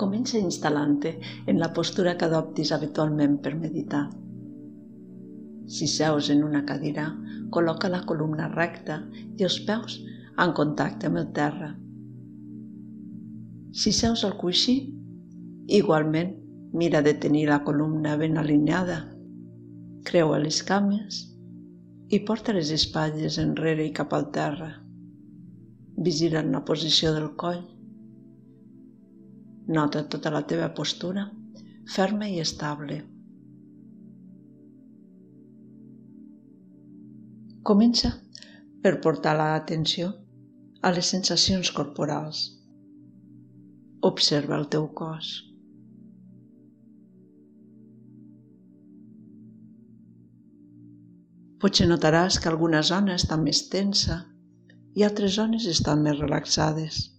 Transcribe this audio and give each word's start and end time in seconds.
Comença 0.00 0.38
instal·lant-te 0.40 1.10
en 1.52 1.58
la 1.60 1.68
postura 1.76 2.14
que 2.16 2.24
adoptis 2.24 2.70
habitualment 2.72 3.34
per 3.44 3.52
meditar. 3.58 4.06
Si 5.68 5.86
seus 5.86 6.30
en 6.32 6.40
una 6.46 6.62
cadira, 6.68 7.10
col·loca 7.52 7.90
la 7.92 8.00
columna 8.08 8.48
recta 8.54 9.02
i 9.36 9.44
els 9.44 9.58
peus 9.68 9.98
en 10.40 10.54
contacte 10.56 11.10
amb 11.10 11.20
el 11.20 11.28
terra. 11.36 11.68
Si 13.72 13.92
seus 13.92 14.24
al 14.24 14.38
coixí, 14.40 14.78
igualment 15.68 16.32
mira 16.72 17.02
de 17.04 17.12
tenir 17.14 17.46
la 17.50 17.60
columna 17.64 18.16
ben 18.16 18.40
alineada. 18.40 18.98
Creua 20.08 20.40
les 20.40 20.62
cames 20.64 21.20
i 22.08 22.22
porta 22.28 22.56
les 22.56 22.72
espatlles 22.72 23.38
enrere 23.44 23.84
i 23.84 23.92
cap 23.92 24.16
al 24.16 24.30
terra. 24.32 24.72
Vigila 26.00 26.42
la 26.48 26.64
posició 26.64 27.12
del 27.12 27.30
coll 27.36 27.62
Nota 29.68 30.02
tota 30.10 30.30
la 30.34 30.42
teva 30.42 30.72
postura, 30.74 31.28
ferma 31.86 32.26
i 32.26 32.40
estable. 32.42 32.96
Comença 37.62 38.10
per 38.82 38.96
portar 39.04 39.36
l'atenció 39.38 40.10
a 40.82 40.90
les 40.90 41.12
sensacions 41.14 41.70
corporals. 41.70 42.42
Observa 44.02 44.58
el 44.58 44.66
teu 44.66 44.88
cos. 44.98 45.30
Potser 51.62 51.86
notaràs 51.86 52.40
que 52.42 52.50
alguna 52.50 52.82
zona 52.82 53.14
està 53.14 53.38
més 53.38 53.68
tensa 53.70 54.24
i 54.98 55.06
altres 55.06 55.38
zones 55.38 55.70
estan 55.70 56.02
més 56.02 56.18
relaxades. 56.18 57.11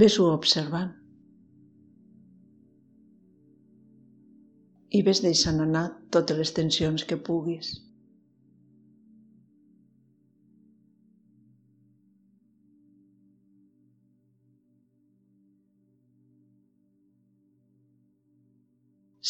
Ves-ho 0.00 0.24
observant. 0.34 0.88
I 4.98 5.02
ves 5.08 5.20
deixant 5.22 5.60
anar 5.64 5.82
totes 6.16 6.38
les 6.40 6.50
tensions 6.56 7.04
que 7.10 7.18
puguis. 7.28 7.68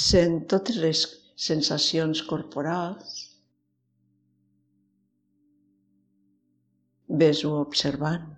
Sent 0.04 0.38
totes 0.54 0.78
les 0.86 1.02
sensacions 1.48 2.22
corporals. 2.30 3.18
Ves-ho 7.24 7.52
observant. 7.66 8.32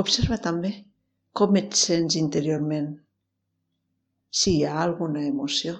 Observa 0.00 0.36
també 0.44 0.70
com 1.38 1.56
et 1.58 1.76
sents 1.78 2.16
interiorment, 2.18 2.86
si 4.38 4.54
hi 4.56 4.64
ha 4.66 4.72
alguna 4.84 5.20
emoció. 5.26 5.74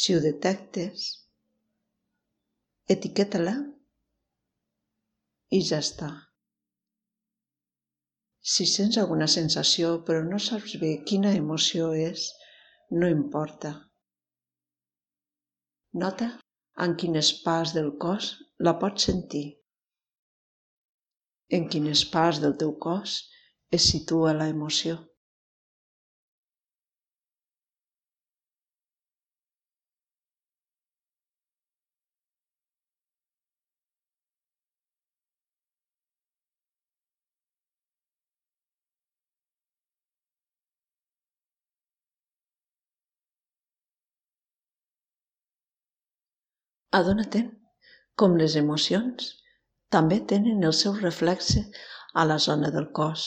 Si 0.00 0.16
ho 0.16 0.22
detectes, 0.24 1.04
etiqueta-la 2.94 3.54
i 5.54 5.62
ja 5.70 5.78
està. 5.84 6.10
Si 8.54 8.66
sents 8.72 8.98
alguna 8.98 9.30
sensació 9.30 9.92
però 10.10 10.26
no 10.26 10.42
saps 10.42 10.74
bé 10.82 10.92
quina 11.12 11.36
emoció 11.44 11.92
és, 12.08 12.26
no 12.90 13.06
importa. 13.14 13.76
Nota 16.02 16.32
en 16.88 16.98
quines 17.04 17.32
parts 17.46 17.78
del 17.78 17.94
cos 18.02 18.34
la 18.66 18.78
pots 18.82 19.10
sentir 19.12 19.46
en 21.58 21.68
quines 21.74 22.02
parts 22.14 22.40
del 22.44 22.56
teu 22.62 22.72
cos 22.86 23.14
es 23.78 23.86
situa 23.92 24.34
la 24.40 24.48
emoció. 24.56 24.98
Adona-te'n 46.98 47.50
com 48.20 48.32
les 48.38 48.54
emocions 48.60 49.26
també 49.94 50.16
tenen 50.32 50.66
el 50.68 50.74
seu 50.80 50.98
reflexe 51.04 51.62
a 52.22 52.26
la 52.32 52.38
zona 52.48 52.70
del 52.76 52.86
cos. 52.98 53.24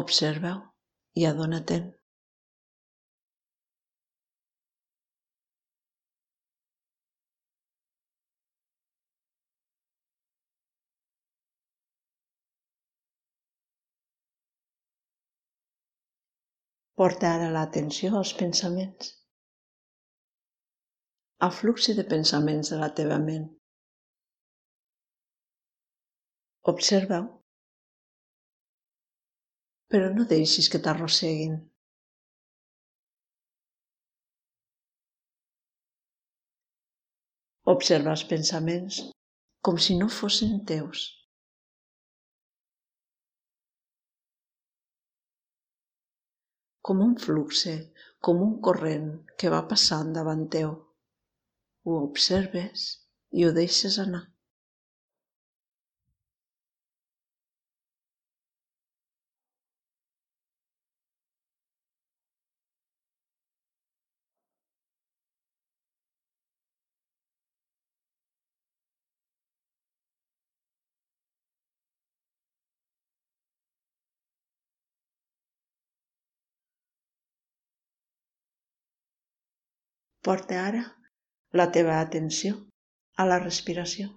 Observa-ho 0.00 0.60
i 1.20 1.24
adona-te'n. 1.30 1.88
Porta 17.00 17.30
ara 17.34 17.48
l'atenció 17.54 18.12
als 18.18 18.34
pensaments 18.42 19.14
al 21.46 21.52
flux 21.56 21.86
de 21.96 22.02
pensaments 22.04 22.70
de 22.72 22.78
la 22.78 22.88
teva 22.96 23.16
ment. 23.18 23.46
Observa-ho, 26.72 27.28
però 29.92 30.10
no 30.16 30.26
deixis 30.32 30.68
que 30.72 30.80
t'arrosseguin. 30.86 31.54
Observa 37.74 38.12
els 38.16 38.26
pensaments 38.34 39.00
com 39.68 39.80
si 39.86 39.96
no 40.02 40.10
fossin 40.18 40.60
teus. 40.72 41.06
Com 46.84 47.00
un 47.08 47.16
fluxe, 47.24 47.74
com 48.28 48.44
un 48.44 48.54
corrent 48.68 49.10
que 49.40 49.56
va 49.56 49.64
passant 49.72 50.12
davant 50.20 50.46
teu 50.58 50.78
ho 51.84 51.96
observes 52.08 52.86
i 53.40 53.46
ho 53.46 53.52
deixes 53.60 53.98
anar. 54.06 54.24
Porta 80.28 80.56
ara 80.68 80.82
la 81.58 81.66
teva 81.74 81.98
atenció 82.00 82.56
a 83.16 83.26
la 83.26 83.38
respiració. 83.42 84.08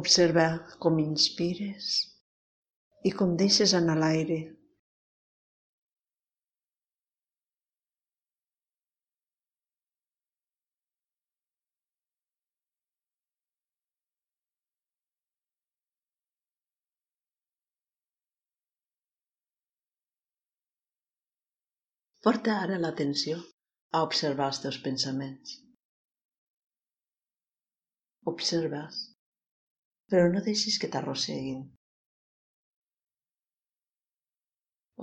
Observa 0.00 0.46
com 0.84 1.00
inspires 1.02 1.86
i 3.08 3.10
com 3.20 3.32
deixes 3.40 3.72
anar 3.74 3.96
l'aire. 3.98 4.40
Porta 22.26 22.54
ara 22.62 22.78
l'atenció 22.80 23.36
a 23.96 24.02
observar 24.06 24.48
els 24.50 24.58
teus 24.62 24.78
pensaments. 24.86 25.52
Observes, 28.32 28.98
però 30.12 30.26
no 30.34 30.42
deixis 30.48 30.76
que 30.82 30.90
t'arrosseguin. 30.92 31.62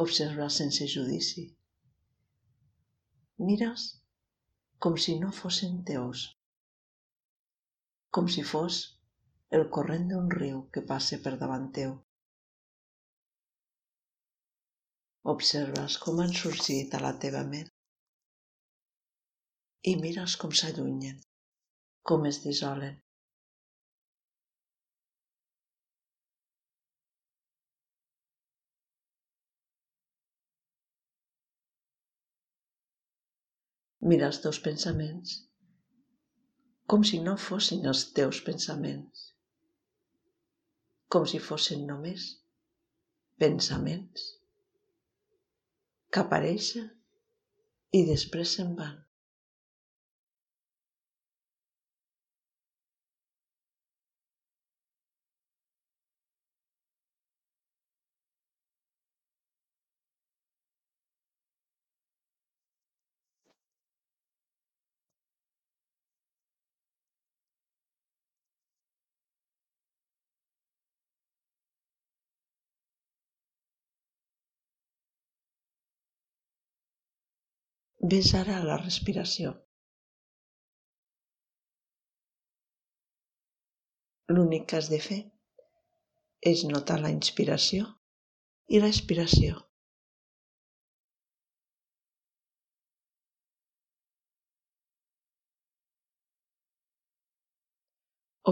Observa 0.06 0.50
sense 0.62 0.90
judici. 0.94 1.48
mires 3.48 3.88
com 4.86 4.96
si 5.04 5.14
no 5.20 5.32
fossin 5.40 5.84
teus, 5.90 6.24
com 8.18 8.30
si 8.36 8.44
fos 8.52 8.78
el 9.58 9.66
corrent 9.78 10.08
d'un 10.12 10.30
riu 10.40 10.62
que 10.74 10.86
passa 10.92 11.20
per 11.26 11.34
davant 11.44 11.72
teu. 11.78 11.98
Observes 15.32 15.98
com 16.04 16.22
han 16.24 16.32
sorgit 16.40 16.94
a 16.96 17.00
la 17.04 17.10
teva 17.24 17.42
ment 17.48 17.68
i 19.92 19.96
mires 20.04 20.36
com 20.44 20.54
s'allunyen, 20.60 21.18
com 22.12 22.28
es 22.30 22.40
dissolen. 22.46 22.96
Mira 34.08 34.32
els 34.32 34.40
teus 34.48 34.62
pensaments 34.70 35.36
com 36.92 37.04
si 37.12 37.20
no 37.28 37.36
fossin 37.50 37.92
els 37.92 38.06
teus 38.16 38.40
pensaments, 38.48 39.28
com 41.12 41.28
si 41.28 41.44
fossin 41.52 41.84
només 41.92 42.30
pensaments 43.44 44.37
que 46.14 46.24
apareixen 46.24 46.88
i 48.00 48.06
després 48.12 48.56
se'n 48.58 48.74
van. 48.80 48.96
Ves 78.02 78.34
ara 78.38 78.60
a 78.60 78.64
la 78.64 78.76
respiració. 78.78 79.52
L'únic 84.30 84.68
que 84.70 84.78
has 84.78 84.90
de 84.92 85.00
fer 85.02 85.18
és 86.52 86.62
notar 86.70 87.00
la 87.02 87.10
inspiració 87.10 87.88
i 88.70 88.82
l'expiració. 88.84 89.56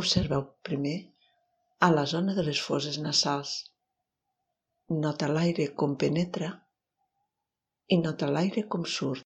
Observeu 0.02 0.42
primer 0.72 0.96
a 1.80 1.92
la 1.94 2.08
zona 2.16 2.34
de 2.34 2.48
les 2.50 2.60
fosses 2.70 2.98
nasals. 3.06 3.54
Nota 5.06 5.30
l'aire 5.30 5.70
com 5.84 5.96
penetra 5.96 6.52
i 7.94 8.02
nota 8.02 8.28
l'aire 8.34 8.66
com 8.68 8.84
surt. 8.98 9.24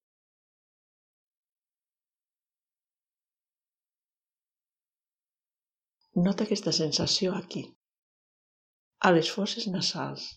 Nota 6.27 6.45
aquesta 6.45 6.71
sensació 6.75 7.33
aquí, 7.37 7.61
a 9.07 9.11
les 9.15 9.31
fosses 9.35 9.67
nasals. 9.75 10.27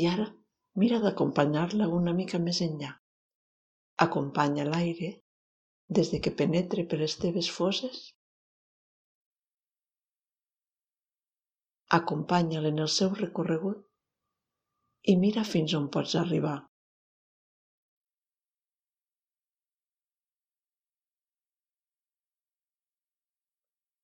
I 0.00 0.06
ara 0.10 0.24
mira 0.80 0.98
d'acompanyar-la 1.00 1.86
una 1.96 2.12
mica 2.20 2.38
més 2.44 2.62
enllà. 2.66 2.94
Acompanya 4.04 4.64
l'aire 4.68 5.10
des 5.98 6.10
de 6.12 6.18
que 6.24 6.32
penetre 6.40 6.84
per 6.90 6.98
les 7.02 7.14
teves 7.22 7.48
fosses? 7.58 8.02
Acompanya'l 12.00 12.68
en 12.72 12.78
el 12.84 12.90
seu 12.96 13.10
recorregut 13.22 13.80
i 15.12 15.16
mira 15.22 15.42
fins 15.52 15.74
on 15.78 15.88
pots 15.96 16.14
arribar. 16.20 16.58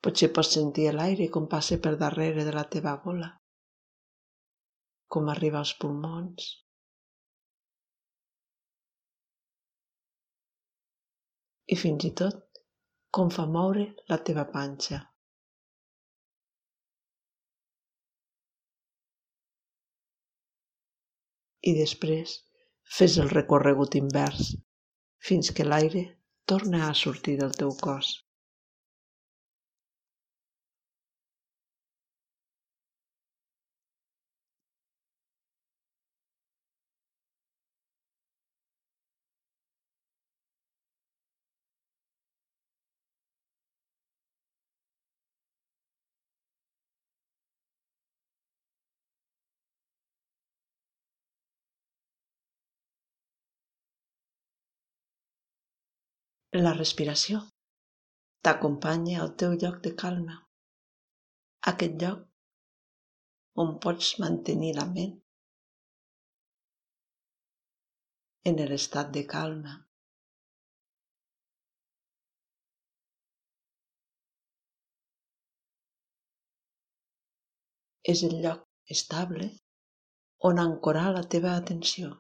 Potser 0.07 0.29
pots 0.37 0.55
sentir 0.57 0.89
l'aire 0.95 1.27
com 1.35 1.49
passa 1.55 1.79
per 1.85 1.97
darrere 2.03 2.45
de 2.49 2.55
la 2.59 2.65
teva 2.75 2.95
gola, 3.05 3.33
com 5.15 5.29
arriba 5.33 5.59
als 5.65 5.73
pulmons, 5.81 6.53
i 11.75 11.77
fins 11.85 12.05
i 12.09 12.11
tot 12.21 12.61
com 13.19 13.31
fa 13.35 13.45
moure 13.57 13.85
la 14.13 14.19
teva 14.29 14.45
panxa. 14.53 15.01
I 21.69 21.75
després 21.77 22.37
fes 22.99 23.19
el 23.23 23.33
recorregut 23.35 23.97
invers 24.01 24.53
fins 25.29 25.51
que 25.57 25.67
l'aire 25.67 26.05
torna 26.53 26.87
a 26.87 26.95
sortir 27.03 27.37
del 27.41 27.53
teu 27.63 27.75
cos. 27.83 28.15
La 56.59 56.71
respiració 56.75 57.39
t'acompanya 58.47 59.19
al 59.25 59.29
teu 59.43 59.53
lloc 59.63 59.77
de 59.85 59.91
calma, 60.03 60.35
aquest 61.73 61.95
lloc 62.03 62.25
on 63.65 63.71
pots 63.85 64.09
mantenir 64.25 64.73
la 64.79 64.87
ment 64.97 65.15
en 68.51 68.61
l'estat 68.73 69.15
de 69.19 69.25
calma. 69.35 69.79
És 78.15 78.25
el 78.31 78.39
lloc 78.47 78.95
estable 78.97 79.53
on 80.51 80.65
ancorar 80.65 81.11
la 81.19 81.29
teva 81.37 81.55
atenció. 81.65 82.17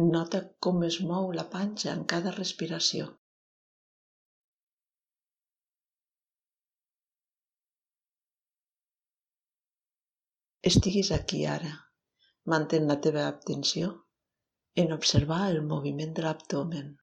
Nota 0.00 0.40
com 0.64 0.84
es 0.86 0.96
mou 1.02 1.32
la 1.36 1.44
panxa 1.52 1.88
en 1.92 2.04
cada 2.10 2.32
respiració. 2.34 3.06
Estiguis 10.70 11.10
aquí 11.16 11.44
ara. 11.46 11.72
Mantén 12.54 12.86
la 12.86 13.00
teva 13.08 13.26
atenció 13.32 13.90
en 14.76 14.92
observar 14.92 15.50
el 15.50 15.62
moviment 15.74 16.14
de 16.14 16.22
l'abdomen. 16.28 16.97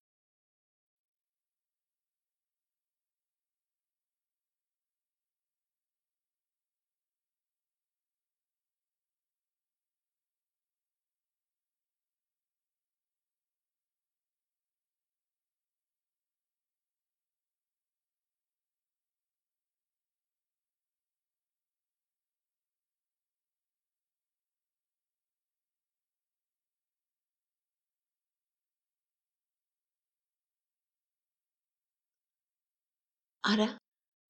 Ara 33.54 33.66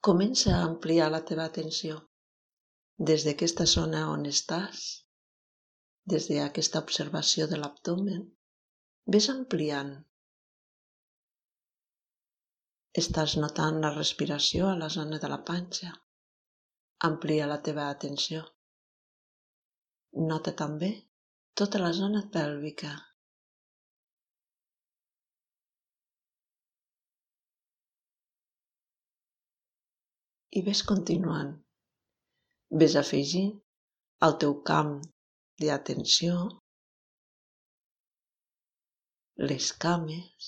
comença 0.05 0.49
a 0.53 0.63
ampliar 0.69 1.05
la 1.11 1.21
teva 1.27 1.43
atenció 1.49 1.99
des 3.09 3.23
d'aquesta 3.27 3.65
zona 3.73 4.01
on 4.15 4.25
estàs, 4.31 4.81
des 6.13 6.27
d'aquesta 6.31 6.81
observació 6.85 7.47
de 7.51 7.59
l'abdomen, 7.61 8.25
ves 9.15 9.29
ampliant. 9.33 9.93
Estàs 13.03 13.37
notant 13.43 13.79
la 13.85 13.93
respiració 13.95 14.67
a 14.71 14.75
la 14.81 14.91
zona 14.97 15.19
de 15.23 15.31
la 15.31 15.39
panxa. 15.49 15.95
Amplia 17.09 17.47
la 17.47 17.61
teva 17.69 17.89
atenció. 17.95 18.43
Nota 20.29 20.55
també 20.63 20.91
tota 21.61 21.79
la 21.79 21.91
zona 21.91 22.27
pèlvica. 22.35 22.93
I 30.55 30.61
ves 30.65 30.81
continuant. 30.89 31.49
Ves 32.81 32.93
afegint 33.01 33.49
al 34.27 34.37
teu 34.43 34.53
camp 34.69 34.93
d'atenció 35.63 36.37
les 39.51 39.67
cames, 39.85 40.47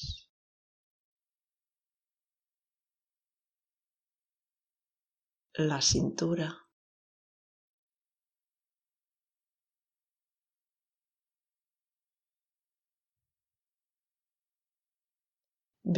la 5.71 5.81
cintura, 5.91 6.47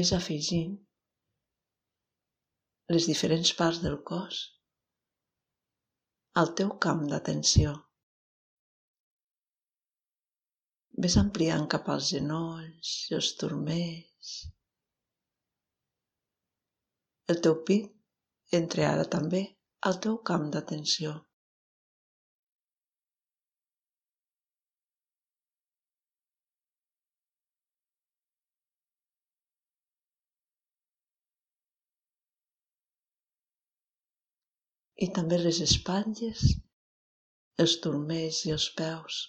ves 0.01 0.13
afegint 0.17 0.77
les 2.93 3.05
diferents 3.09 3.51
parts 3.57 3.79
del 3.83 3.99
cos 4.09 4.37
al 6.41 6.49
teu 6.59 6.71
camp 6.85 7.03
d'atenció. 7.11 7.73
Ves 11.05 11.17
ampliant 11.21 11.67
cap 11.73 11.91
als 11.93 12.09
genolls, 12.15 12.93
els 13.17 13.29
turmells. 13.41 14.31
El 17.33 17.41
teu 17.45 17.59
pit 17.69 18.57
entra 18.61 18.89
ara 18.89 19.05
també 19.17 19.43
al 19.89 20.01
teu 20.07 20.17
camp 20.31 20.49
d'atenció. 20.55 21.13
I 35.05 35.07
també 35.15 35.37
les 35.39 35.59
espatlles, 35.63 36.41
els 37.63 37.75
turmells 37.83 38.39
i 38.47 38.55
els 38.55 38.65
peus. 38.79 39.19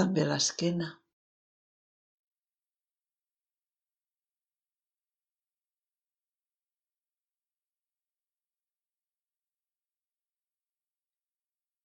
També 0.00 0.26
l'esquena. 0.28 0.90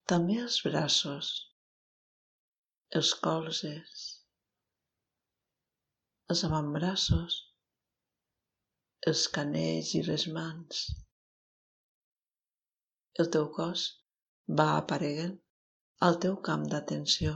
També 0.10 0.40
els 0.44 0.56
braços, 0.66 1.28
els 3.00 3.12
colzes, 3.26 4.09
els 6.34 6.42
avantbraços, 6.46 7.36
els 9.12 9.22
canells 9.36 9.94
i 9.98 10.02
les 10.08 10.26
mans. 10.36 10.82
El 13.24 13.30
teu 13.36 13.48
cos 13.56 13.86
va 14.60 14.68
apareguent 14.82 15.34
al 16.08 16.20
teu 16.26 16.36
camp 16.50 16.68
d'atenció. 16.74 17.32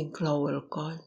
Inclou 0.00 0.48
el 0.50 0.60
coll, 0.78 1.00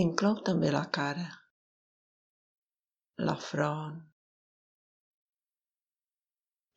Inclou 0.00 0.40
també 0.46 0.72
la 0.74 0.82
cara 0.96 1.26
la 3.18 3.36
front, 3.36 3.98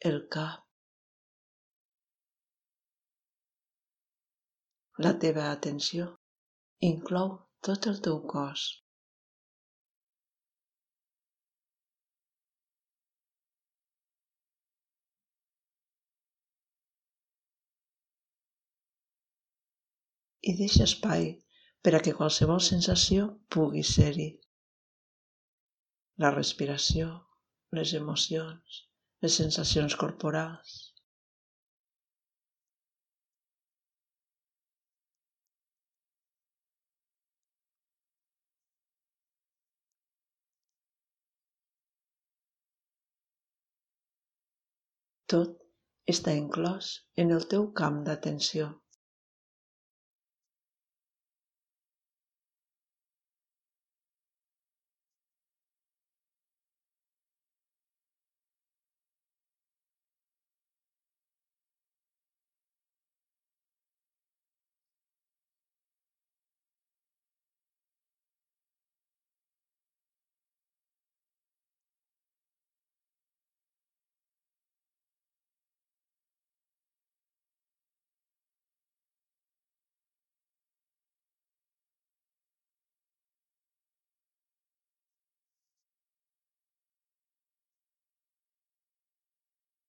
el 0.09 0.19
cap. 0.35 0.63
La 5.05 5.13
teva 5.23 5.47
atenció 5.53 6.05
inclou 6.91 7.33
tot 7.69 7.89
el 7.93 8.03
teu 8.09 8.21
cos. 8.33 8.67
i 20.47 20.53
deixa 20.57 20.85
espai 20.87 21.25
per 21.83 21.91
a 21.97 21.99
que 22.03 22.13
qualsevol 22.17 22.61
sensació 22.65 23.25
pugui 23.53 23.81
ser-hi 23.87 24.27
la 26.23 26.29
respiració, 26.33 27.07
les 27.77 27.91
emocions, 27.97 28.77
les 29.25 29.35
sensacions 29.41 29.95
corporals. 30.03 30.77
Tot 45.31 45.55
està 46.11 46.33
inclòs 46.39 46.89
en 47.23 47.33
el 47.37 47.45
teu 47.53 47.65
camp 47.79 48.03
d'atenció. 48.09 48.67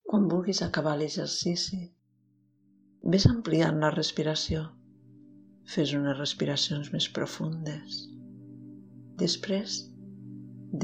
Quan 0.08 0.24
vulguis 0.32 0.62
acabar 0.64 0.94
l'exercici, 0.96 1.82
ves 3.12 3.26
ampliant 3.28 3.80
la 3.82 3.90
respiració. 3.92 4.62
Fes 5.68 5.90
unes 5.98 6.16
respiracions 6.16 6.88
més 6.94 7.08
profundes. 7.18 7.98
Després, 9.20 9.74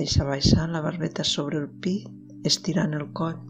deixa 0.00 0.26
baixar 0.28 0.66
la 0.68 0.82
barbeta 0.84 1.24
sobre 1.24 1.62
el 1.62 1.70
pit, 1.86 2.10
estirant 2.50 2.92
el 2.98 3.06
coll. 3.20 3.40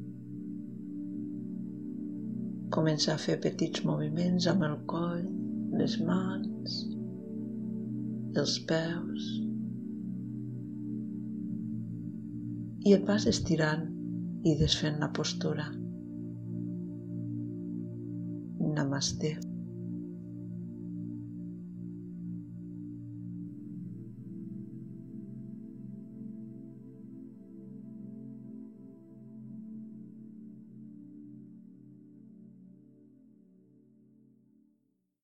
Comença 2.79 3.17
a 3.17 3.23
fer 3.25 3.41
petits 3.43 3.83
moviments 3.89 4.47
amb 4.55 4.69
el 4.69 4.77
coll, 4.95 5.27
les 5.81 5.99
mans, 6.07 6.79
els 8.45 8.55
peus 8.71 9.27
i 12.85 12.95
et 12.95 13.05
vas 13.11 13.27
estirant 13.31 13.94
i 14.45 14.55
desfent 14.61 15.01
la 15.01 15.09
postura. 15.17 15.65
Namaste. 18.77 19.54